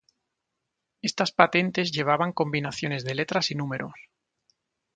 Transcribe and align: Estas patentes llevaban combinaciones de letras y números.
Estas 1.03 1.31
patentes 1.31 1.91
llevaban 1.91 2.31
combinaciones 2.33 3.03
de 3.05 3.13
letras 3.13 3.51
y 3.51 3.55
números. 3.55 3.93